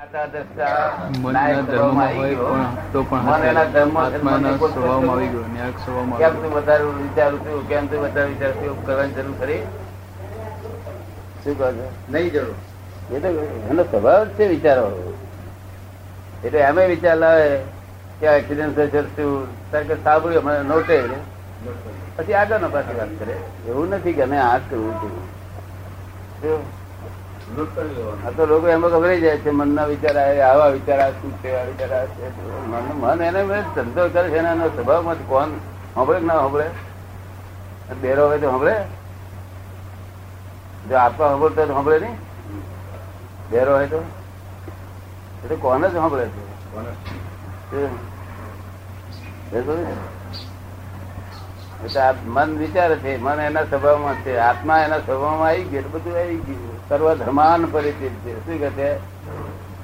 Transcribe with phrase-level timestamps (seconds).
[0.00, 1.36] એના સ્વભાવ
[14.28, 15.14] છે વિચારો
[16.44, 17.56] એટલે એમ વિચાર લાવે
[18.20, 19.46] કે એક્સિડન્ટ થશે શું?
[19.70, 21.08] કારણ કે સાંભળ્યું મને નોટે
[22.16, 23.36] પછી આગળ પાછી વાત કરે.
[23.66, 26.79] એવું નથી કે અમે આ કરવું છું
[28.26, 29.50] આ તો લોકો એમાં ગભરાઈ જાય છે.
[29.50, 32.06] મનના વિચાર આવે આવા વિચાર આ શું છે આ વિચાર
[32.96, 33.42] મન એને
[33.74, 35.48] ધંધો કરે છે એના સ્વભાવમાંથી કોણ
[35.94, 36.66] સાંભળે ના સાંભળે?
[38.00, 38.74] બેરો હોય તો સાંભળે?
[40.88, 42.16] જો આપવા સાંભળતો તો સાંભળે નહીં?
[43.50, 43.98] બેરો હોય તો?
[45.44, 46.50] એટલે કોને જ સાંભળે છે?
[52.26, 56.36] મન વિચારે છે મન એના સ્વભાવમાં છે આત્મા એના સ્વભાવમાં આવી ગયું એટલે બધું આવી
[56.36, 56.79] ગયું.
[56.90, 58.46] સર્વ ધર્માન પરિચિત છે.
[58.46, 58.98] શું કે છે?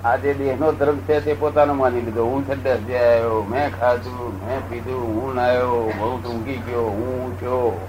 [0.03, 2.25] આ જે દેહનો ધર્મ છે તે પોતાનો માની લીધો.
[2.25, 3.47] હું છેલ્લે જે આવ્યો.
[3.51, 7.89] મેં ખાધું, મેં પીધું, હું નાયો હું ઊંઘી ગયો, હું ઊંચો.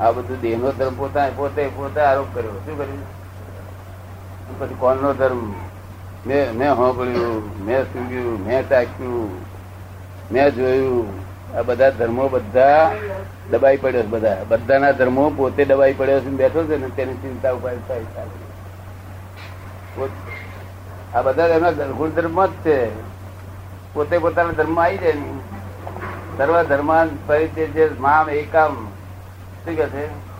[0.00, 2.50] આ બધું દેહનો ધર્મ પોતા પોતે પોતે આરોપ કર્યો.
[2.50, 3.20] શું કર્યું?
[4.58, 5.52] પછી કોણનો ધર્મ?
[6.26, 9.30] મેં મેં સાંભળ્યું મેં સૂગ્યું મેં તાક્યું
[10.32, 11.29] મેં જોયું.
[11.56, 12.94] આ બધા ધર્મો બધા
[13.50, 14.44] દબાઈ પડ્યો છે બધા.
[14.48, 18.00] બધાના ધર્મો પોતે દબાઈ પડ્યો છે બેઠો છે ને તેની ચિંતા ઉપાય થાય
[21.14, 22.90] આ બધા એમના ગુણધર્મ જ છે.
[23.94, 25.38] પોતે પોતાના ધર્મ આવી જાય ને.
[26.38, 28.86] સર્વ ધર્માન પરિચય જે મામ એકમ.
[29.64, 30.30] શું કે છે?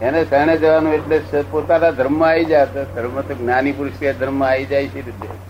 [0.00, 2.66] એને શરણે જવાનું એટલે પોતાના ધર્મ આવી જાય.
[2.66, 5.47] ધર્મ તો જ્ઞાની પુરુષ કે ધર્મમાં આવી જાય છે રીતે?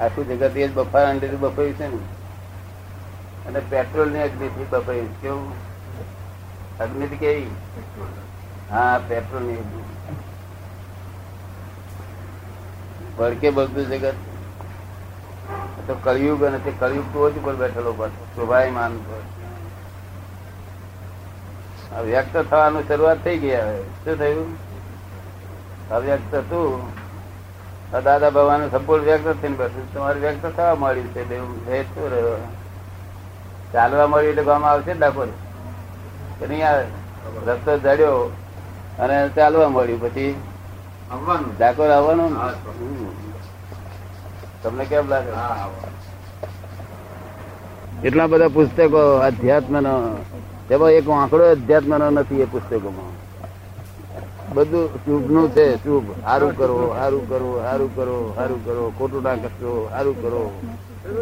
[0.00, 1.98] આખું જગત એ જ બફારા લીધે બફાયું છે ને.
[3.46, 5.52] અને પેટ્રોલની અગ્નિથી બફાયું કેવું?
[6.78, 7.50] અગ્નિ કેવી?
[8.70, 9.82] હા પેટ્રોલની અગ્નિ.
[13.18, 14.14] ભડકે બગતું જગત.
[15.86, 19.36] તો કળિયુગ અને તે કળિયુગ ટોચ ઉપર બેઠેલો પાછો શોભાયમાન પર
[22.02, 23.82] વ્યક્ત થવાનું શરૂઆત થઈ ગઈ હવે.
[23.82, 24.56] શું થયું?
[25.90, 27.05] અવ્યક્ત હતું
[27.92, 32.36] દાદા ભગવાન સંપૂર્ણ વ્યક્ત થઈને બેઠું તમારે વ્યક્ત થવા મળ્યું છે દેવું શું રહ્યો?
[33.72, 35.26] ચાલવા મળ્યું એટલે ગામ આવશે ડાકોર.
[36.40, 36.84] કે નહીં આવે?
[37.46, 38.32] રસ્તો ચડ્યો
[38.98, 40.42] અને ચાલવા મળ્યું પછી
[41.10, 41.58] આવવાનું.
[41.58, 42.52] ડાકોર આવવાનું ને?
[44.62, 45.30] તમને કેમ લાગે.
[48.06, 50.24] એટલા બધા પુસ્તકો અધ્યાત્મનો
[50.68, 53.15] તેમાં એક આંકડો અધ્યાત્મનો નથી એ પુસ્તકોમાં.
[54.54, 56.06] બધું શુભનું છે શુભ.
[56.22, 60.52] સારું કરો સારું કરો સારું કરો સારું કરો ખોટું ના કરશો સારું કરો.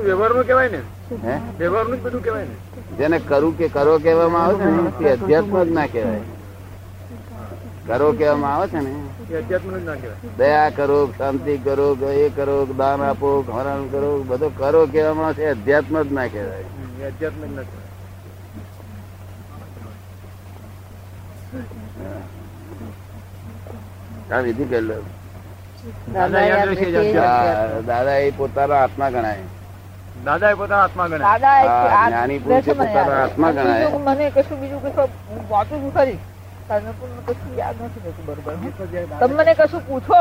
[0.05, 0.81] વ્યવહારનું કહેવાય ને.
[1.25, 1.35] હે?
[1.59, 2.57] વ્યવહારનું બધું કહેવાય ને.
[2.99, 6.23] જેને કરું કે કરો કહેવામાં આવે છે ને તે અધ્યાત્મ જ ના કહેવાય.
[7.87, 8.93] કરો કહેવામાં આવે છે ને.
[9.85, 9.97] ના
[10.39, 15.51] દયા કરો શાંતિ કરો એ કરો દાન આપો હરણ કરો બધો કરો કહેવામાં આવે છે
[15.51, 16.67] અધ્યાત્મ જ ના કહેવાય.
[17.07, 17.84] અધ્યાત્મ જ ના કહેવાય.
[24.35, 24.95] આ વિધિ કરેલો
[27.87, 29.43] દાદા એ પોતાનો આત્મા ગણાય.
[30.25, 33.31] દાદા એ પોતાના આત્મા ગણે દાદા એક હા, આ જ્ઞાની પુરુષે દર્શન મને પોતાના યાદ.
[33.31, 33.89] આત્મા ગણાય.
[33.99, 35.09] મને કશું બીજું કશું
[35.49, 36.19] વાંચું છું ખરી.
[36.71, 38.55] અન્નપૂર્ણ કશું યાદ નથી થતું બરોબર.
[39.21, 40.21] તમે મને કશું પૂછો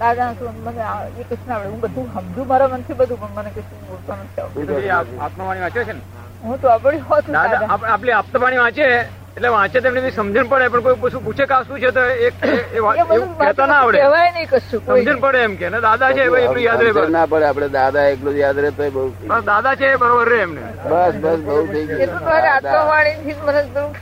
[0.00, 0.32] દાદા
[0.66, 1.68] મને આ- એ કશું ના આવડે.
[1.68, 4.90] હું બધું સમજુ મારા મનથી બધું પણ મને કશું બોલતો નથી.
[5.20, 6.00] આત્માવાણી વાંચે છે ને?
[6.42, 7.92] હું તો અબળી હોત દાદા દાદા.
[7.92, 8.88] આપણી આપતાવાણી વાંચે.
[9.36, 13.66] એટલે વાંચે તેમને સમજણ પડે પણ કોઈ પૂછું પૂછે કા શું છે તો એક કહેતા
[13.70, 13.98] ના આવડે.
[13.98, 17.68] કહેવાય નહીં કશું સમજણ પડે એમ કે દાદા છે એટલું યાદ રહે ના પડે આપડે
[17.78, 19.04] દાદા એટલું યાદ રહે તો બહુ.
[19.50, 20.62] દાદા છે બરોબર રહે એમને.
[20.90, 22.00] બસ બસ બહુ થઈ ગયું.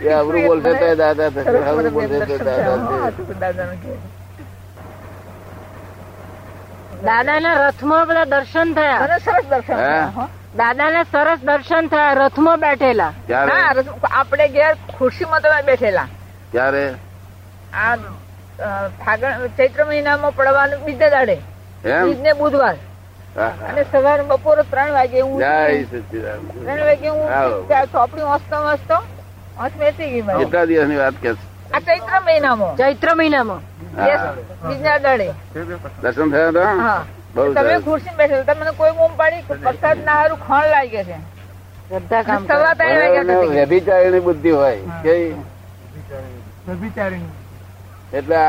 [0.00, 3.10] એ અવરું બોલશે તો દાદા થશે અવરું બોલશે તો દર્શન થયા.
[3.42, 4.14] દાદા કહેવાય.
[7.06, 9.06] દાદાના રથમાં બધા દર્શન થયા.
[9.20, 10.24] સરસ દર્શન થયા, હો.
[10.58, 13.12] દાદાને સરસ દર્શન થયા રથમાં બેઠેલા.
[14.20, 16.08] આપણે ઘેર ખુરશીમાં તમે બેઠેલા.
[16.52, 16.84] ત્યારે
[17.84, 17.96] આ
[19.04, 21.36] ફાગણ ચૈત્ર મહિનામાં પડવાનું બીજે દાડે.
[22.04, 22.76] બીજને બુધવાર.
[23.68, 27.24] અને સવારે બપોરે ત્રણ વાગે હું ત્રણ વાગે હું
[27.92, 28.98] ચોપડી વાંચતો વાંચતો
[29.58, 30.44] વાંચ બેસી ગઈ મારી.
[30.44, 31.30] કેટલા દિવસની વાત કે
[31.74, 32.74] આ ચૈત્ર મહિનામાં.
[32.80, 33.62] ચૈત્ર મહિનામાં.
[34.68, 35.28] બીજા દાડે.
[36.02, 37.04] દર્શન થયા હતા
[37.36, 41.16] તમે ખુરશી બેઠેલા તમે કોઈ બૂમ પાડી વરસાદ ના હારું ખણ લાગે છે.
[43.50, 44.80] વ્યભિચારીણી બુદ્ધિ હોય.
[48.12, 48.40] એટલે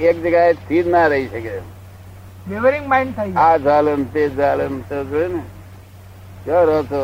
[0.00, 1.54] એક જગ્યાએ સ્થિર ના રહી શકે.
[3.36, 5.42] આ ઝાલન તે ઝાલન તો જોયું ને
[6.44, 7.02] ક્યાં રહો છો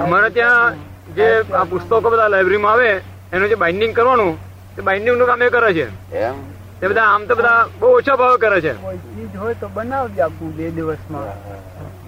[0.00, 0.74] અમારે ત્યાં
[1.16, 2.90] જે આ પુસ્તકો બધા લાઇબ્રેરીમાં આવે
[3.32, 4.32] એનું જે બાઇન્ડિંગ કરવાનું
[4.76, 5.86] તે બાઇન્ડિંગનું કામ એ કરે છે.
[6.20, 6.36] એમ.
[6.80, 8.72] તે બધા આમ તો બધા બહુ ઓછા ભાવ કરે છે.
[8.96, 11.28] ચીજ હોય તો બનાવજે આપવું બે દિવસમાં.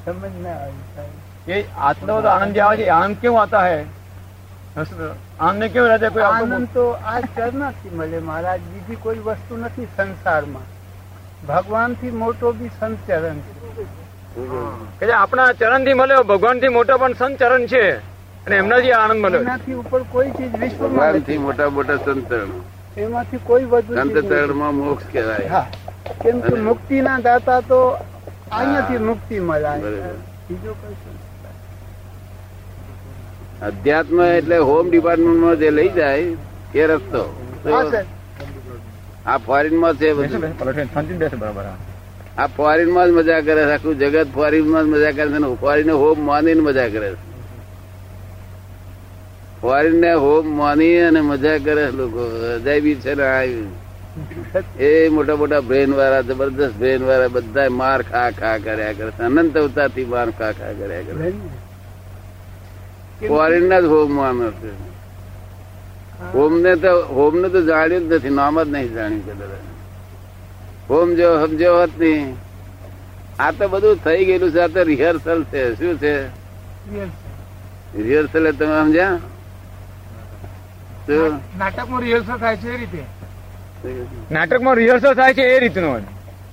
[0.05, 2.87] સમજ ના આવી એ આટલો બધો આનંદ આવે છે.
[2.89, 3.85] આનંદ કેમ આતા હે?
[5.39, 7.23] આનંદ કેમ રહે છે કોઈ આનંદ તો આ જ
[7.53, 8.19] નથી મળે.
[8.19, 10.74] મહારાજ બીજી કોઈ વસ્તુ નથી સંસારમાં.
[11.43, 13.39] ભગવાનથી મોટો બી સંચરણ
[14.99, 15.11] છે.
[15.13, 17.83] આપણા ચરણથી મળ્યો ભગવાનથી મોટો પણ સંત ચરણ છે.
[18.45, 22.51] અને એમનાથી આનંદ મળ્યો એનાથી ઉપર કોઈ ચીજ વિશ્વ ભગવાનથી મોટા મોટા સંતરણ
[23.05, 25.61] એમાંથી કોઈ વધુ સંત ચરણમાં મોક્ષ કહેવાય.
[26.23, 27.79] કેમ કે મુક્તિ ના દાતા તો
[28.51, 29.73] અહીંયાથી મુક્તિ મળે.
[29.85, 30.17] બરાબર.
[30.49, 30.95] બીજો કઈ
[33.69, 36.27] અધ્યાત્મ એટલે હોમ ડિપાર્ટમેન્ટમાં જે લઈ જાય
[36.81, 37.23] એ રસ્તો.
[37.65, 38.05] હા સર
[39.25, 40.07] આ ફોરેનમાં છે
[41.33, 41.65] બરાબર
[42.37, 46.17] આ ફોરેનમાં જ મજા કરે છે આખું જગત ફોરેનમાં જ મજા કરે છે ફોરેન હોમ
[46.21, 47.19] માની મજા કરે છે.
[49.63, 52.23] ફોરેન ને હોમ માની અને મજા કરે લોકો.
[52.55, 53.71] અજાયબી છે ને આવ્યું
[54.79, 59.55] એ મોટા મોટા બ્રેન વાળા જબરદસ્ત બ્રેન વાળા બધા માર ખા ખા કર્યા કરે અનંત
[59.57, 61.27] અવતારથી માર ખા ખા કર્યા કરે
[63.21, 64.69] ફોરેન ના જ હોમ માનો છે.
[66.33, 69.63] હોમ ને તો હોમ ને તો જાણ્યું જ નથી નામ જ નહીં જાણ્યું કદાચ
[70.89, 72.27] હોમ જો સમજો હોત નહીં.
[73.39, 75.61] આ તો બધું થઈ ગયેલું છે આ તો રિહર્સલ છે.
[75.79, 76.13] શું છે?
[78.05, 79.19] રિહર્સલ તમે સમજ્યા?
[81.61, 83.03] નાટકમાં રિહર્સલ થાય છે એ રીતે.
[84.31, 86.03] નાટકમાં રિહર્સલ થાય છે એ રીતનું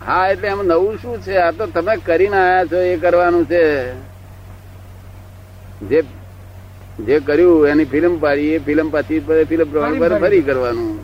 [0.07, 1.37] હા એટલે એમ નવું શું છે?
[1.45, 3.63] આ તો તમે કરીને આયા છો એ કરવાનું છે.
[5.91, 5.99] જે
[7.07, 10.99] જે કર્યું એની ફિલ્મ પાડી એ ફિલ્મ પાછી ફિલ્મ પ્રમાણે ફરી કરવાનું.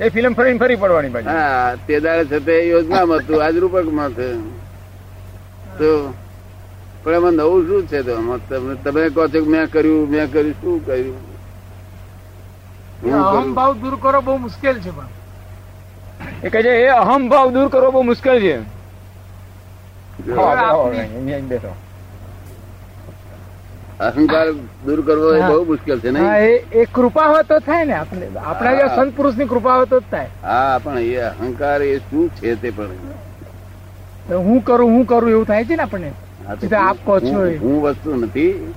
[0.00, 4.34] એ ફિલ્મ ફરીને ફરી પડવાની હા તે દાડે છે તે યોજનામાં હતું આજ રૂપકમાં છે.
[5.78, 6.14] તો
[7.02, 8.38] પણ એમાં નવું શું છે તો?
[8.48, 11.16] તમે તમે કહો છો કે મેં કર્યું મેં કર્યું શું કર્યું?
[13.04, 15.06] હું ભાવ દૂર કરો બહુ મુશ્કેલ છે પણ.
[16.44, 18.60] એ કહે છે એ અહમ ભાવ દૂર કરવો બહુ મુશ્કેલ છે.
[20.26, 21.74] જો, હા, બેહો, અહીં- અહીં બેસો.
[24.00, 26.32] અહંકાર દૂર કરવો એ બહુ મુશ્કેલ છે નહીં?
[26.72, 27.92] એ કૃપા હોય તો થાય ને.
[27.92, 30.26] આપણે આપણા જે સંત પુરુષની કૃપા હોય તો જ થાય.
[30.42, 32.86] હા પણ એ અહંકાર એ શું છે તે પણ?
[34.30, 36.12] હું કરું હું કરું એવું થાય છે ને આપણને?
[36.76, 38.74] આપ કહો છો હું- વસ્તુ નથી.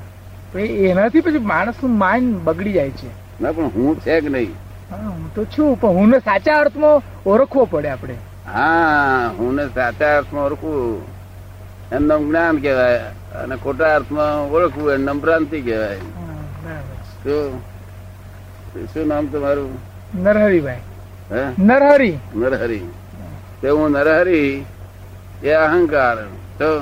[0.59, 3.43] એનાથી પછી માણસનું માઇન્ડ બગડી જાય છે.
[3.43, 4.51] ના પણ હું છે કે નહીં?
[4.91, 8.13] હું તો છું પણ હું સાચા અર્થમાં ઓળખવો પડે આપણે.
[8.53, 11.20] હા હું ને સાચા અર્થમાં ઓળખવું.
[11.91, 12.97] એમનું જ્ઞાન કહેવાય.
[13.35, 15.97] અને ખોટા અર્થમાં ઓળખવું એમનું ભ્રાંતિ કહેવાય.
[17.23, 17.61] શું
[18.93, 19.77] શું નામ તમારું?
[20.23, 20.79] નરહરિભાઈ.
[21.59, 22.17] નરહરી.
[22.35, 22.81] નરહરી.
[23.61, 24.65] તે હું નરહરી
[25.43, 26.15] એ અહંકાર.
[26.59, 26.79] તો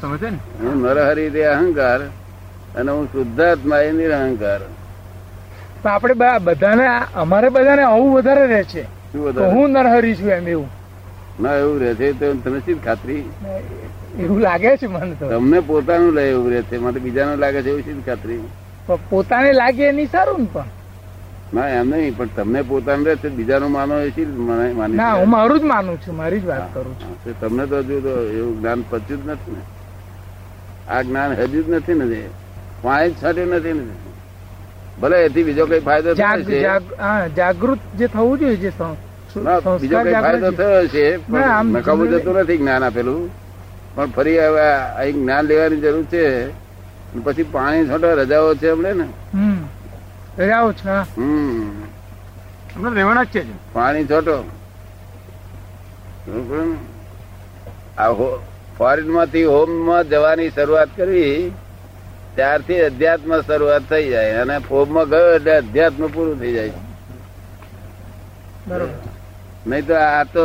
[0.00, 0.36] સમજે ને?
[0.36, 2.00] હું નરહરી તે અહંકાર.
[2.76, 4.60] અને હું શુદ્ધાત્મા એ નિરહંકાર.
[5.84, 8.82] આપડે આપણે બધાને અમારે બધાને આવું વધારે રહે છે.
[9.38, 10.79] હું નરહરી છું એમ એવું.
[11.42, 13.24] ના એવું રહે છે તો તમે શી ખાતરી?
[14.18, 15.26] એવું લાગે છે મને તો.
[15.28, 18.42] તમને પોતાનું લે એવું રહે છે માટે બીજાનું લાગે છે એવું શી ખાતરી?
[19.10, 20.68] પોતાને લાગે એની સારું ને પણ.
[21.52, 25.28] ના એમ નહીં પણ તમને પોતાનું રહે છે બીજાનું માનો એ શી માની ના હું
[25.30, 27.34] મારું જ માનું છું મારી જ વાત કરું છું.
[27.40, 29.62] તમને તો હજુ તો એવું જ્ઞાન પચ્યું જ નથી ને.
[30.88, 32.22] આ જ્ઞાન હજુ જ નથી ને
[32.82, 33.84] પાંચ છાંટ્યું નથી ને.
[35.00, 36.10] ભલે એથી બીજો કઈ ફાયદો
[37.36, 38.70] જાગૃત જે થવું જોઈએ જે
[39.36, 41.16] બીજો કઈ ફાયદો થયો છે
[41.62, 43.30] નકામું જતું નથી જ્ઞાન આપેલું.
[43.94, 46.48] પણ ફરી હવે અહીં જ્ઞાન લેવાની જરૂર છે.
[47.24, 49.08] પછી પાણી છોટા રજાઓ છે હમણે ને.
[50.38, 51.82] રજાઓ છે હમ.
[52.94, 54.44] રહેવાના જ છે પાણી છોટો.
[57.98, 58.12] આ
[58.78, 61.50] ફોરેનમાંથી હોમમાં જવાની શરૂઆત કરવી
[62.34, 64.32] ત્યારથી અધ્યાત્મ શરૂઆત થઈ જાય.
[64.32, 66.72] અને હોમમાં ગયો એટલે અધ્યાત્મ પૂરું થઈ જાય.
[68.68, 69.09] બરોબર.
[69.66, 70.44] નહીં તો આ તો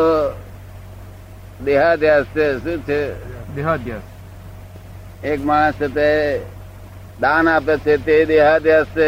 [1.59, 2.99] દેહાધ્યાસ છે શું છે?
[3.55, 4.05] દેહાધ્યાસ.
[5.23, 6.09] એક માણસ છે તે
[7.19, 9.07] દાન આપે છે તે દેહાધ્યાસ છે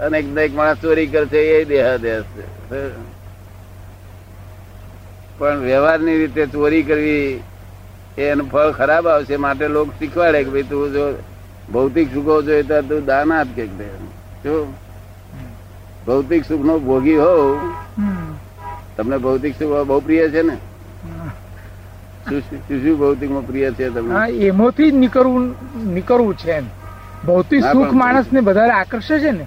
[0.00, 2.44] અને એક માણસ ચોરી કરે છે એ દેહાધ્યાસ છે.
[5.38, 7.42] પણ વ્યવહારની રીતે ચોરી કરવી
[8.18, 11.04] એનું ફળ ખરાબ આવશે માટે લોક શીખવાડે કે ભાઈ તું જો
[11.68, 13.64] ભૌતિક સુખો જોઈએ તો તું દાન આપ કે
[16.06, 17.81] ભૌતિક સુખ નો ભોગી હમ.
[18.96, 20.56] તમને ભૌતિક સુખ બહુ પ્રિય છે ને?
[22.28, 24.28] શું શું- ભૌતિકમાં પ્રિય છે તમને?
[24.30, 25.54] એમાંથી જ નીકળવું
[25.94, 26.64] નીકળવું છે એમ.
[27.26, 29.46] ભૌતિક સુખ માણસ ને વધારે આકર્ષે છે ને?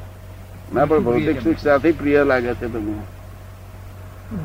[0.73, 2.93] ના પણ ભૌતિક સુખ સાથે પ્રિય લાગે છે તમને?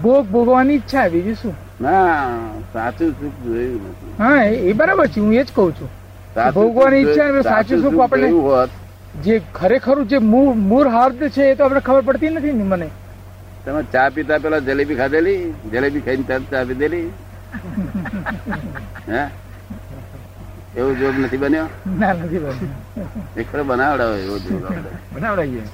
[0.02, 1.54] ભોગ ભોગવાની ઈચ્છા બીજું શું?
[1.80, 2.28] ના
[2.72, 4.22] સાચું સુખ જોયું નથી.
[4.22, 5.88] હા એ- બરાબર છે હું એ જ કઉ છું.
[6.54, 8.32] ભોગવાની ઈચ્છા સાચું સુખ આપણે
[9.24, 12.88] જે ખરેખરું જે મૂળ મૂળ હાર્દ છે એ તો આપણે ખબર પડતી નથી ને મને.
[13.64, 15.40] તમે ચા પીતા પેલા જલેબી ખાધેલી
[15.72, 17.08] જલેબી ખાઈને તરત ચા પીધેલી.
[19.10, 19.22] હે?
[20.78, 21.66] એવો જોબ નથી બન્યો?
[22.00, 22.70] ના નથી બનતું.
[23.40, 24.64] એક ખરો બનાવડાવો એવો જોબ
[25.14, 25.64] બનાવડાવીએ.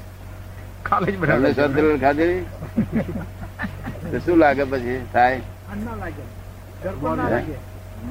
[0.88, 2.42] કાલે જ તમને ખાધેલી?
[4.10, 4.98] તો શું લાગે પછી?
[5.12, 5.38] થાય?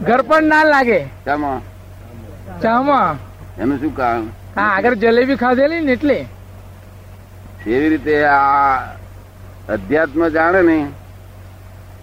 [0.08, 1.00] ગરપણ ના લાગે.
[1.25, 1.60] ચામાં?
[2.63, 3.15] ચામાં?
[3.62, 4.25] એનું શું કારણ
[4.58, 6.17] હા આગળ જલેબી ખાધેલી ને એટલે.
[7.74, 8.96] એવી રીતે આ
[9.70, 10.88] અધ્યાત્મ જાણે ને,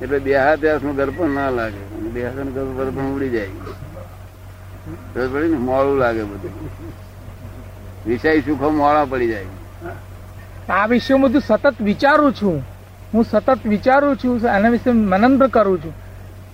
[0.02, 2.10] એટલે દેહાદ્યાસનું ગર્ભ ના લાગે.
[2.10, 3.46] દેહાદનું ગર્ભ ઉડી જાય.
[5.14, 5.56] ખબર પડી ને?
[5.56, 6.68] મોડું લાગે બધું.
[8.06, 9.44] વિષય સુખો મોડા પડી જાય.
[10.68, 12.64] આ વિશે હું બધું સતત વિચારું છું.
[13.14, 16.01] હું સતત વિચારું છું આના વિશે મનન કરું છું.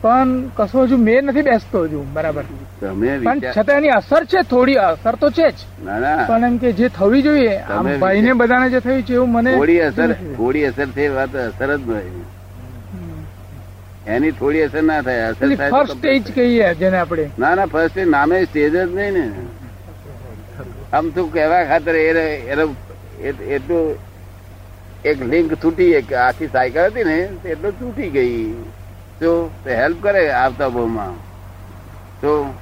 [0.02, 2.45] પણ કશો હજુ મેં નથી બેસતો હજુ બરાબર.
[2.81, 5.59] પણ છતાં એની અસર છે થોડી અસર તો છે જ.
[5.85, 6.25] ના ના.
[6.26, 9.52] પણ એમ કે જે થવી જોઈએ આમ તમે ભાઈને બધાને જે થયું છે એવું મને
[9.52, 12.25] થોડી અસર થોડી અસર થઈ વાત અસર જ નહીં
[14.09, 17.26] એની થોડી અસર ના થાય અસર ફર્સ્ટ સ્ટેજ કહીએ જેને આપણે.
[17.38, 19.25] ના ના ફર્સ્ટ નામે સ્ટેજ જ નહીં ને.
[20.93, 22.09] આમ તું કહેવા ખાતર એ
[22.49, 22.64] એનો
[23.23, 23.97] એ- એટલું
[25.05, 28.55] એક લિંક તૂટી એક આખી સાયકલ હતી ને એટલું તૂટી ગઈ.
[29.20, 31.16] તો હેલ્પ કરે આવતા બહુમાં.
[32.20, 32.54] તો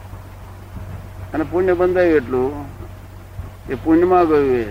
[1.34, 2.64] અને પુણ્ય બંધાયું એટલું.
[3.70, 4.66] એ પુણ્યમાં ગયું એ.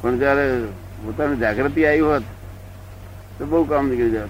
[0.00, 0.64] પણ જયારે
[1.04, 2.22] પોતાની જાગૃતિ આવી હોત
[3.38, 4.28] તો બહુ કામ નીકળી જાત.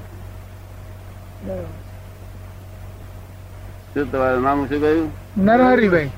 [3.94, 5.10] શું તમારું નામ શું કહ્યું?
[5.38, 6.10] નરહરિભાઈ.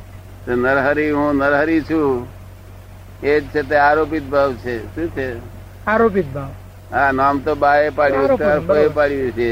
[0.49, 2.27] નરહરી હું નરહરી છું.
[3.23, 4.95] એ જ છે તે આરોપિત ભાવ છે.
[4.95, 5.39] શું છે?
[5.87, 6.49] આરોપિત ભાવ.
[6.93, 9.51] હા નામ તો બાએ પાડ્યું પાડ્યું છે.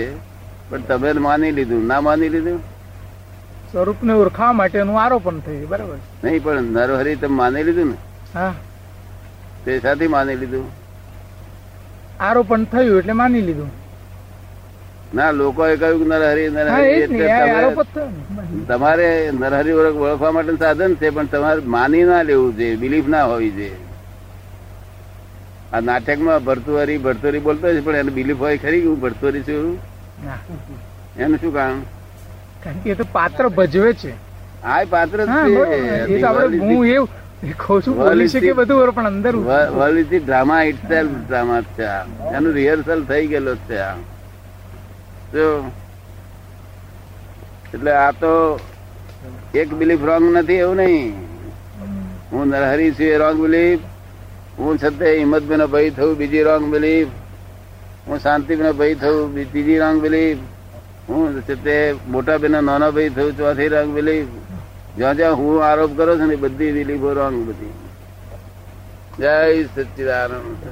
[0.71, 1.87] પણ તમે માની લીધું.
[1.87, 2.61] ના માની લીધું?
[3.73, 5.99] સ્વરૂપને ઓળખાવા માટેનું આરોપણ થયું બરાબર.
[6.25, 7.97] નહીં પણ નરહરી તમે માની લીધું ને?
[8.35, 8.55] હા.
[9.65, 10.67] તે સાથે માની લીધું?
[12.21, 13.71] આરોપણ થયું એટલે માની લીધું.
[15.15, 18.65] ના લોકોએ કહ્યું કે નરહરી નરહરી એ ને ને.
[18.69, 23.23] તમારે નરહરી ઓળખ ઓળખવા માટે સાધન છે પણ તમારે માની ના લેવું જોઈએ બિલીફ ના
[23.23, 23.77] હોવી જોઈએ.
[25.73, 29.79] આ નાટકમાં ભરતુઆરી ભરતુરી બોલતો છે પણ એને બિલીફ હોય ખરી હું ભરતુરી છું
[31.19, 31.81] એનું શું કારણ?
[32.65, 34.13] કારણ કે એ તો પાત્ર ભજવે છે.
[34.65, 35.19] આ પાત્ર
[40.25, 41.85] ડ્રામા ઇટ સેલ્ફ ડ્રામા છે.
[42.37, 43.97] એનું રિહર્સલ થઈ ગયેલો છે આ.
[47.75, 48.61] એટલે આ તો
[49.55, 51.13] એક બિલીફ રોંગ નથી એવું નહીં.
[52.33, 53.81] હું નરહરી છું એ રોંગ બિલીફ
[54.59, 57.09] હું છતે હિંમતભાઈ નો ભય થયું બીજી રોંગ બિલીફ
[58.07, 60.39] હું શાંતિભાઈ નો ભય થયું ત્રીજી રોંગ બિલીફ
[61.09, 61.77] હું છે તે
[62.09, 64.29] મોટા બેનો નાના ભાઈ થયું ચોથી રોંગ બિલીફ
[64.97, 67.73] જ્યાં જ્યાં હું આરોપ કરો છો ને બધી બિલીફો રોંગ બધી.
[69.19, 70.63] જય સચ્ચિદાનંદ.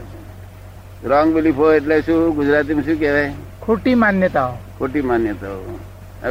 [1.04, 3.32] રોંગ બિલીફો એટલે શું ગુજરાતીમાં શું કહેવાય?
[3.60, 4.52] ખોટી માન્યતાઓ.
[4.78, 5.78] ખોટી માન્યતાઓ.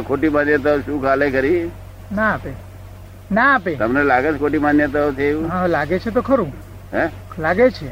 [0.08, 1.72] ખોટી માન્યતાઓ શું ખાલે ખરી?
[2.12, 2.54] ના આપે.
[3.32, 3.76] ના આપે.
[3.76, 5.50] તમને લાગે છે ખોટી માન્યતાઓ છે એવું?
[5.50, 6.52] હા લાગે છે તો ખરું.
[6.96, 7.10] હે?
[7.40, 7.92] લાગે છે.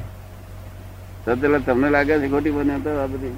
[1.26, 3.38] તો પેલા તમને લાગે છે ખોટી માન્યતાઓ આ બધી.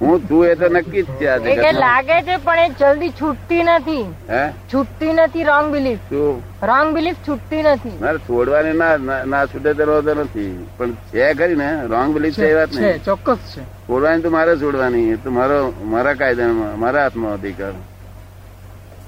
[0.00, 4.14] હું છું એ તો નક્કી જ છે કે લાગે છે પણ એ જલ્દી છૂટતી નથી.
[4.30, 4.50] હે?
[4.50, 6.42] છૂટતી નથી રોંગ બિલીફ શું?
[6.62, 7.98] રોંગ બિલીફ છૂટતી નથી.
[8.00, 10.66] મારે છોડવાની ના ના- છૂટે તો વાંધો નથી.
[10.76, 13.04] પણ છે ખરી ને રોંગ બિલીફ છે એ વાત નહીં.
[13.04, 13.64] ચોક્કસ છે.
[13.64, 17.72] છોડવાની તો મારે છોડવાની તો મારો મારા કાયદામાં મારા હાથમાં અધિકાર.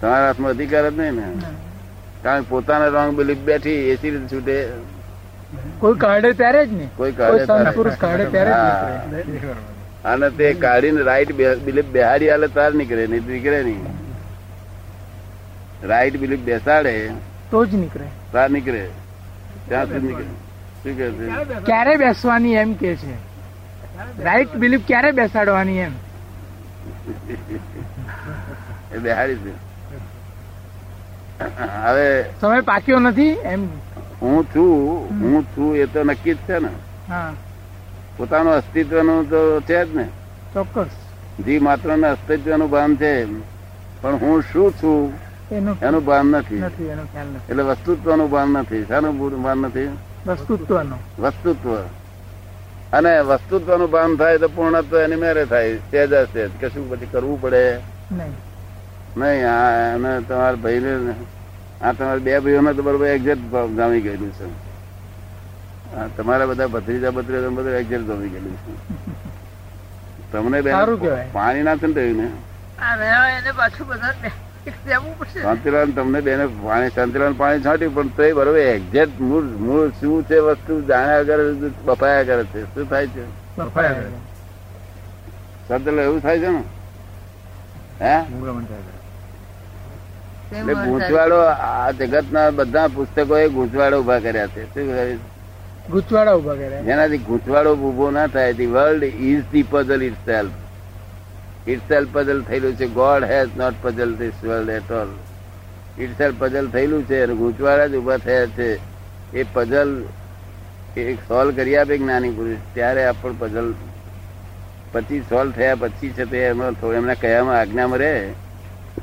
[0.01, 1.33] તમારા હાથમાં અધિકાર જ નહીં ને.
[2.25, 4.57] કારણ પોતાના રોંગ બિલીફ બેઠી એસી રીતે છૂટે
[5.83, 7.47] કોઈ કાઢે ત્યારે જ નહીં કોઈ કાઢે
[8.05, 9.55] કાઢે ત્યારે જ
[10.12, 11.33] અને તે કાઢીને રાઈટ
[11.67, 13.83] બિલીફ બેહાડી આલે તાર નીકળે નહીં નીકળે નહીં.
[15.91, 16.95] રાઈટ બિલીફ બેસાડે
[17.50, 18.09] તો જ નીકળે.
[18.33, 18.83] તાર નીકળે.
[19.69, 20.33] ત્યાં સુધી નીકળે.
[20.83, 21.61] શું કે છે?
[21.69, 23.14] ક્યારે બેસવાની એમ કે છે?
[24.29, 25.95] રાઈટ બિલીફ ક્યારે બેસાડવાની એમ?
[28.95, 29.52] એ બેહાડી છે.
[31.84, 33.66] હવે સમય પાક્યો નથી એમ?
[34.22, 34.72] હું છું
[35.20, 36.68] હું છું એ તો નક્કી જ છે ને.
[38.16, 40.04] પોતાનું અસ્તિત્વનું તો છે જ ને.
[40.54, 40.87] ચોક્કસ.
[41.44, 43.25] જી માત્ર અસ્તિત્વનું ભાન છે
[44.00, 45.12] પણ હું શું છું
[45.82, 46.62] એનું ભાન નથી.
[47.50, 48.84] એટલે વસ્તુત્વનું ભાન નથી.
[48.84, 49.88] શાનું ભાન નથી?
[50.26, 51.22] વસ્તુત્વનું.
[51.22, 51.76] વસ્તુત્વ.
[52.92, 55.76] અને વસ્તુત્વનું ભાન થાય તો પૂર્ણત્વ એની મેરે થાય.
[55.76, 57.78] સહેજ સહેજ કશું પછી કરવું પડે?
[58.12, 58.32] નહીં.
[59.16, 61.14] નહીં આ અને તમારા ભાઈને
[61.83, 63.42] આ તમારા બે ભાઈઓને તો બરોબર એક્ઝેક્ટ
[63.76, 64.47] જામી ગયેલું છે.
[66.16, 68.73] તમારા બધા ભત્રીજા ભત્રીજા બધા એક્ઝેક્ટ જમી ગયેલું છે.
[70.33, 72.28] તમને બે સારું પાણી ના થયું ને?
[72.97, 74.14] રહ્યા એને પાછું બધા
[75.42, 80.38] શાંતિલાલ તમને બેને પાણી શાંતિલાલ પાણી છાંટ્યું પણ તો બરોબર એક્ઝેક્ટ મૂળ મૂળ શું છે
[80.38, 81.45] વસ્તુ જાણ્યા કરે
[81.85, 82.64] બફાયા કરે છે.
[82.75, 83.25] શું થાય છે?
[85.69, 86.62] શાંતિલાલ એવું થાય છે ને?
[88.00, 88.16] હે?
[90.59, 94.64] એટલે ગૂંચવાડો આ જગતના બધા પુસ્તકો એ ગૂંચવાડો ઊભા કર્યા છે.
[94.75, 95.16] શું?
[95.90, 96.80] ગુચવાડા ઊભા કર્યા?
[96.80, 98.52] જેનાથી ગૂંચવાડો ઊભો ના થાય.
[98.52, 102.87] The world is the puzzle itself itself puzzle થયેલું છે.
[102.87, 105.09] God has not puzzle this world at all
[106.18, 107.23] itself puzzle થયેલું છે.
[107.23, 108.71] અને ગૂંચવાડા જ ઊભા થયા છે.
[109.38, 110.04] એ પઝલ
[110.97, 112.56] એક સોલ્વ કરી આપે જ્ઞાની પુરુષ.
[112.75, 113.75] ત્યારે આપણ પઝલ
[114.92, 118.32] પછી સોલ્વ થયા પછી છે તે એમાં થોડું એમના કયામાં આજ્ઞામાં રહે.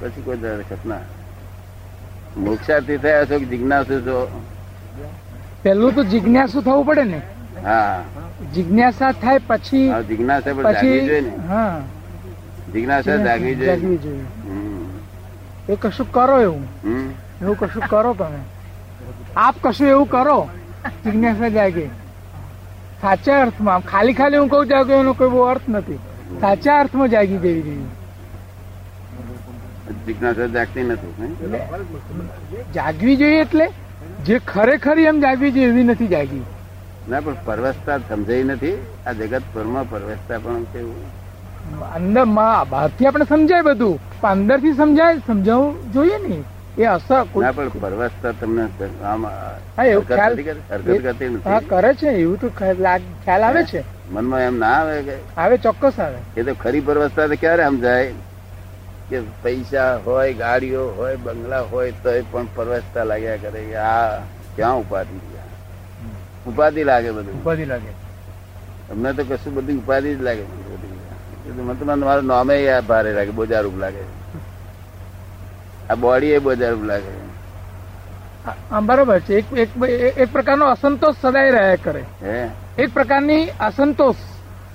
[0.01, 0.99] પછી કોઈ દરખત ના.
[2.37, 4.41] મોક્ષાર્થી થયા છો કે જિજ્ઞાસુ છો?
[5.63, 7.21] પેલું તો જિજ્ઞાસુ થવું પડે ને.
[7.63, 8.03] હા.
[8.53, 11.31] જિજ્ઞાસા થાય પછી જિજ્ઞાસા પણ જાગવી જોઈએ ને.
[11.47, 11.81] હા.
[12.73, 14.19] જિજ્ઞાસા જાગવી જોઈએ.
[15.69, 16.65] એ કશું કરો એવું.
[17.41, 18.39] એવું કશું કરો તમે.
[19.35, 20.49] આપ કશું એવું કરો?
[21.05, 21.85] જિજ્ઞાસા જાગે.
[23.01, 25.99] સાચા અર્થમાં ખાલી ખાલી હું કહું જાગ્યો એનો કોઈ બહુ અર્થ નથી.
[26.41, 27.98] સાચા અર્થમાં જાગી જવી જોઈએ
[30.05, 31.13] જિજ્ઞાસા જાગતી નથી
[32.73, 33.67] જાગવી જોઈએ એટલે?
[34.25, 36.43] જે ખરેખર એમ જાગવી જોઈએ એવી નથી જાગી
[37.05, 38.75] ના પણ પરવસતા સમજાઈ નથી.
[39.05, 40.79] આ જગત પરમાં પરવસતા પણ છે
[41.89, 43.95] અંદરમાં બહારથી આપણે સમજાય બધું.
[44.15, 46.37] પણ અંદરથી સમજાય સમજાવવું જોઈએ ને.
[46.77, 48.63] એ અસર ના પણ પરવસતા તમને
[49.03, 49.23] આમ
[51.45, 53.81] હા, કરે છે એવું તો ખ્યાલ આવે છે.
[54.07, 56.19] મનમાં એમ ના આવે આવે ચોક્કસ આવે.
[56.35, 58.11] એ તો ખરી પરવસતા તો ક્યારે સમજાય?
[59.09, 64.19] કે પૈસા હોય ગાડીઓ હોય બંગલા હોય તો પણ પરવસતા લાગ્યા કરે કે આ
[64.55, 65.19] ક્યાં ઉપાધિ
[66.47, 67.41] ઉપાધિ લાગે બધું.
[67.41, 67.91] ઉપાધિ લાગે.
[68.91, 70.43] અમને તો કશું બધી ઉપાધિ જ લાગે
[71.61, 74.03] મને તો મારું નામે ભારે લાગે બોજારૂપ લાગે.
[75.89, 77.13] આ બોડી એ બોજારૂપ લાગે.
[78.71, 79.33] હા બરોબર છે.
[79.35, 79.69] એક એક
[80.17, 82.03] એક પ્રકારનો અસંતોષ સદાય રહ્યા કરે.
[82.77, 84.15] એક પ્રકારની અસંતોષ.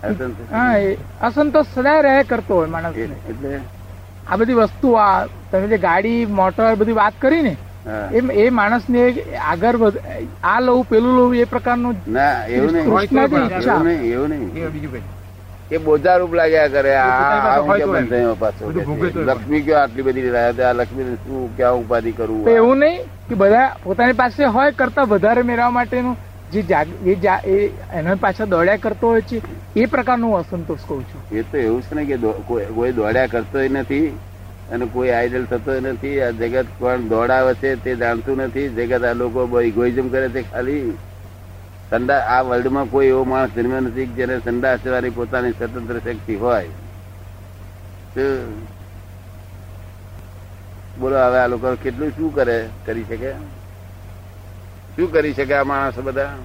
[0.04, 0.52] અસંતોષ.
[0.52, 0.74] હા
[1.20, 3.60] અસંતોષ સદાય રહ્યા કરતો હોય માણસ એટલે
[4.26, 5.12] આ બધી વસ્તુ આ
[5.50, 7.56] તમે જે ગાડી મોટર બધી વાત કરી ને
[8.12, 9.00] એ એમ એ માણસને
[9.44, 10.02] આગળ વધ-
[10.42, 12.84] આ લઉં પેલું લઉં એ પ્રકારનું ના એવું નહીં.
[12.84, 15.02] એવું નહીં એવું નહીં.
[15.70, 16.92] એ બોજારૂપ લાગ્યા કરે
[18.40, 18.70] પાછો?
[19.22, 22.48] લક્ષ્મી કયો આટલી બધી રહ્યા આ લક્ષ્મી શું ક્યાં ઉપાધિ કરું?
[22.48, 26.16] એવું નહીં કે બધા પોતાની પાસે હોય કરતા વધારે મેળવવા માટેનું
[26.54, 27.56] જે જાગ, એ
[27.92, 29.38] એના પાછળ દોડ્યા કરતો હોય છે,
[29.76, 31.20] એ પ્રકારનું અસંતોષ કહું છું.
[31.32, 32.16] એ તો એવું છે ને કે
[32.74, 34.06] કોઈ દોડ્યા કરતો નથી
[34.68, 36.20] અને કોઈ આઈડલ થતો નથી.
[36.20, 38.68] આ જગત કોણ દોડાવે છે તે જાણતું નથી.
[38.68, 40.92] જગત આ લોકો ઇગોઇઝમ કરે છે ખાલી.
[41.90, 46.68] સંડા, આ વર્લ્ડમાં કોઈ એવો માણસ જન્મ્યો નથી જેને સંડાસ જવાની પોતાની સ્વતંત્ર શક્તિ હોય.
[50.98, 53.30] બોલો, હવે આ લોકો કેટલું શું કરે, કરી શકે?
[54.96, 56.36] શું કરી શકે આ માણસ બધા?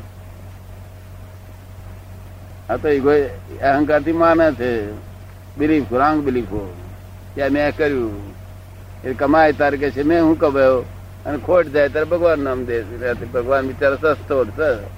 [2.69, 3.11] આ તો ઈગો
[3.61, 4.91] અહંકારથી માને છે.
[5.57, 6.61] બિલીફ રોંગ બિલીફો
[7.35, 8.33] કે મેં કર્યું.
[9.03, 10.81] એ કમાય તારે કે છે મેં હું કમાયો?
[11.25, 12.83] અને ખોટ જાય ત્યારે ભગવાન નામ દે
[13.33, 14.45] ભગવાન બિચારો સસ્તો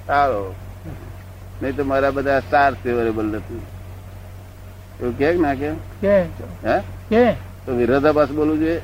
[0.06, 0.54] સારો
[1.62, 3.60] નહીં તો મારા બધા સ્ટાર ફેવરેબલ નથી.
[5.00, 5.70] એવું કે ના કે?
[7.08, 7.32] હે?
[7.66, 8.80] તો વિરોધાભાસ બોલવું જોઈએ.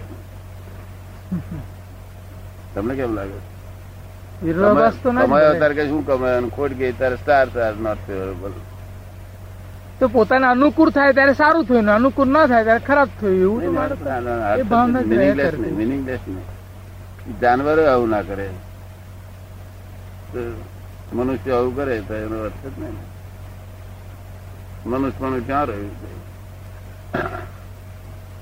[2.75, 3.58] તમને કેમ લાગે?
[4.41, 5.75] કમાયો બોલાય.
[5.75, 8.53] કે શું કમાયો ખોટ ગઈ ત્યારે સ્ટાર સ્ટાર નોટ ફેવરેબલ
[9.99, 13.75] તો પોતાને અનુકૂળ થાય ત્યારે સારું થયું ને અનુકૂળ ના થાય ત્યારે ખરાબ થયું એવું
[15.09, 18.49] મિનિંગલેસ નહીં મિનિંગલેસ નહીં જાનવરો આવું ના કરે
[21.13, 22.97] મનુષ્ય આવું કરે તો એનો અર્થ જ નહીં
[24.87, 26.11] મનુષ્ય મનુષ્ય ક્યાં રહ્યું છે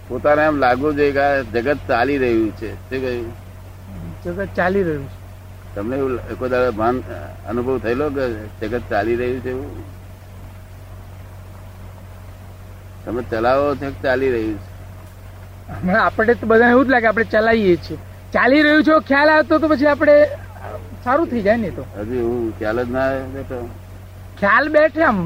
[0.09, 3.31] પોતાને એમ લાગવું જોઈએ કે જગત ચાલી રહ્યું છે શું કહ્યું
[4.25, 5.16] જગત ચાલી રહ્યું છે
[5.77, 6.97] તમને એવું કોઈ દાડો ભાન
[7.53, 8.25] અનુભવ થયેલો કે
[8.61, 9.71] જગત ચાલી રહ્યું છે એવું?
[13.05, 14.71] તમે ચલાવો છો કે ચાલી રહ્યું છે?
[15.79, 17.99] હમણાં આપણે તો બધા એવું જ લાગે આપણે ચલાવીએ છીએ.
[18.35, 20.17] ચાલી રહ્યું છે ખ્યાલ આવતો તો પછી આપણે
[21.05, 21.85] સારું થઈ જાય ને તો.
[21.99, 23.59] હજુ એવું ખ્યાલ જ ના બેઠો.
[24.41, 25.19] ખ્યાલ બેઠે આમ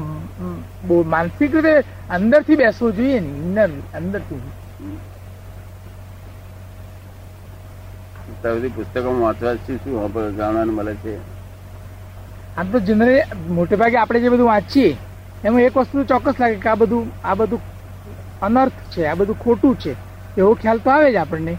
[0.87, 1.73] બહુ માનસિક રીતે
[2.17, 3.69] અંદરથી બેસવું જોઈએ ને અંદર
[4.01, 4.41] અંદરથી.
[8.41, 9.93] ત્યાં સુધી પુસ્તકો વાંચવાથી શું
[10.37, 11.13] જાણવાનું મળે છે?
[12.57, 14.89] આમ તો જનરલી મોટે ભાગે આપણે જે બધું વાંચીએ
[15.43, 17.61] એમાં એક વસ્તુ ચોક્કસ લાગે કે આ બધું આ બધું
[18.41, 19.93] અનર્થ છે આ બધું ખોટું છે.
[20.37, 21.53] એવો ખ્યાલ તો આવે જ આપણને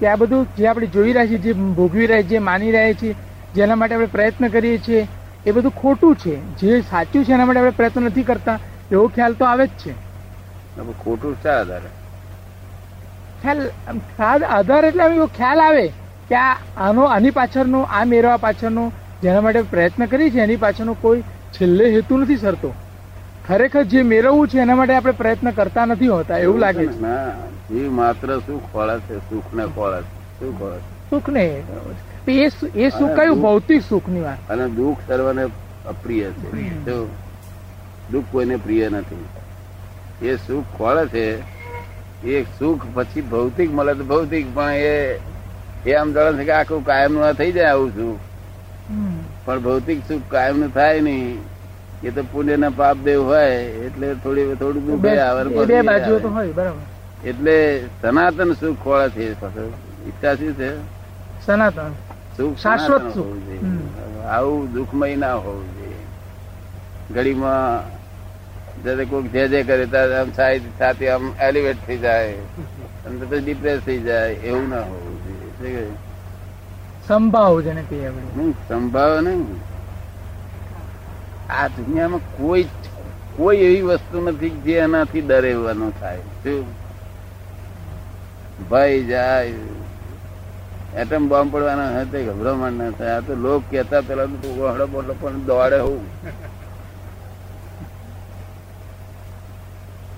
[0.00, 2.92] કે આ બધું જે આપણે જોઈ રહ્યા છીએ જે ભોગવી રહ્યા છીએ જે માની રહ્યા
[2.94, 3.14] છીએ
[3.54, 5.02] જેના માટે આપણે પ્રયત્ન કરીએ છીએ
[5.46, 6.34] એ બધું ખોટું છે.
[6.56, 8.58] જે સાચું છે એના માટે આપણે પ્રયત્ન નથી કરતા
[8.90, 9.92] એવો ખ્યાલ તો આવે જ છે.
[10.98, 11.90] ખોટું શા આધારે?
[13.42, 15.84] ખ્યાલ આધાર એટલે એવો ખ્યાલ આવે.
[16.30, 18.84] કે આ આનો આની પાછળનો આ મેળવવા પાછળનો
[19.22, 21.22] જેના માટે પ્રયત્ન કરીએ છીએ એની પાછળનો કોઈ
[21.54, 22.70] છેલ્લે હેતુ નથી સરતો.
[23.44, 27.26] ખરેખર જે મેળવવું છે એના માટે આપણે પ્રયત્ન કરતા નથી હોતા એવું લાગે છે ના?
[27.68, 30.78] જીવ માત્ર સુખ ખોળે છે સુખ ને ખોળે છે શું ખોળે
[31.10, 31.44] સુખ ને
[32.76, 34.38] એ સુખ કયું ભૌતિક સુખની વાત?
[34.48, 35.44] અને દુઃખ સર્વને
[35.84, 36.48] અપ્રિય છે.
[38.08, 39.26] દુઃખ કોઈને પ્રિય નથી
[40.22, 41.24] એ સુખ ખોળે છે
[42.26, 44.94] એ સુખ પછી ભૌતિક મળે તો ભૌતિક પણ એ
[45.86, 48.18] એ આમ જાણે છે કે આખું કાયમનું થઈ જાય આવું છું.
[49.44, 51.38] પણ ભૌતિક સુખ કાયમનું થાય નહીં.
[52.02, 55.44] એ તો પુણ્ય ના પાપ દેવ હોય એટલે થોડી થોડું દુઃખ આવે
[57.24, 60.76] એટલે સનાતન સુખ ખોળે છે ઈચ્છા શું છે?
[61.46, 61.92] સનાતન.
[62.36, 64.26] સુખ શાશ્વત સુખ.
[64.26, 65.94] આવું દુઃખમય ના હોવું જોઈએ.
[67.14, 67.88] ઘડીમાં
[68.82, 72.32] જ્યારે કોઈક જે જે કરે ત્યારે આમ સાઈ- સાથે આમ એલિવેટ થઈ જાય.
[73.06, 74.32] અને પછી ડિપ્રેસ થઈ જાય.
[74.32, 75.07] એવું ના હોવું?
[77.08, 78.22] સંભાવ જેને કહીએ આપણે.
[78.36, 79.46] નહીં, સંભાવ નહીં.
[81.52, 82.66] આ દુનિયામાં કોઈ
[83.36, 86.20] કોઈ એવી વસ્તુ નથી જે એનાથી ડરેવાનો થાય.
[88.70, 89.54] ભય જાય.
[90.96, 93.08] એટમ બોમ્બ પડવાના તે ગભરામણ ના થાય.
[93.08, 96.02] આ તો લોક કહેતા પેલા હડો બોલો પણ દોડે હું.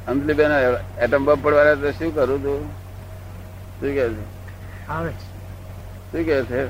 [0.09, 0.51] અંતલી બેન
[0.99, 2.61] એટમ બોમ્બ પડવાના તો શું કરું તું?
[2.67, 4.41] શું કે છે?
[4.89, 5.30] આવે છે.
[6.13, 6.69] શું કે છે?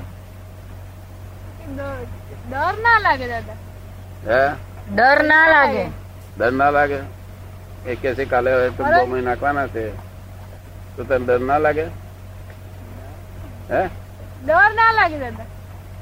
[2.50, 3.57] ડર ના લાગે દાદા.
[4.26, 4.55] હે?
[4.94, 5.85] ડર ના લાગે.
[6.38, 7.00] ડર ના લાગે?
[7.87, 9.92] એ કે છે કાલે એટમ બોમ્બ અહીં નાખવાના છે.
[10.96, 11.87] તો તને ડર ના લાગે?
[13.70, 13.83] હે?
[14.44, 15.46] ડર ના લાગે દાદા.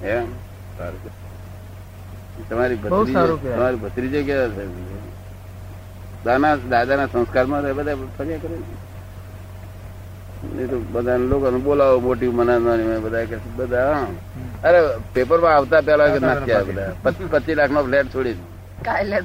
[0.03, 0.27] એમ?
[0.79, 1.01] સારું
[2.49, 3.57] તમારી બહુ ભત્રીજો સારું કહેવાય.
[3.57, 4.65] તમારી ભત્રીજો કેવા છે?
[6.25, 8.88] દાદા દાદાના સંસ્કારમાં તો બધા ફર્યા કરે ને.
[10.47, 14.07] નહીં તો બધા લોકોને બોલાવો મોટી મનાવવાની બધા કે બધા
[14.65, 14.81] અરે
[15.15, 16.91] પેપરમાં આવતા પેલા નાખ્યા બધા?
[17.33, 18.37] પચીસ લાખ નો ફ્લેટ છોડી
[18.83, 19.19] કાલે